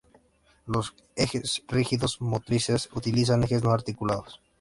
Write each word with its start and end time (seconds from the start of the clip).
Los 0.65 0.95
ejes 1.15 1.61
rígidos 1.67 2.21
motrices 2.21 2.89
utilizan 2.93 3.43
ejes 3.43 3.63
no 3.63 3.69
articulados. 3.69 4.41